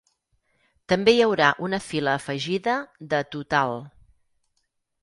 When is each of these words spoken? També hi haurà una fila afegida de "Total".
També 0.93 1.13
hi 1.17 1.21
haurà 1.25 1.49
una 1.67 1.81
fila 1.89 2.17
afegida 2.23 2.77
de 3.13 3.21
"Total". 3.37 3.79